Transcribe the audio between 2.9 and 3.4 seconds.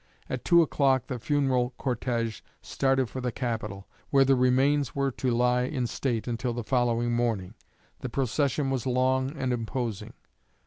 for the